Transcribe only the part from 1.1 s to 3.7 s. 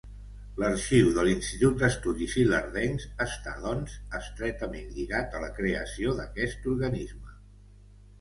de l'Institut d'Estudis Ilerdencs està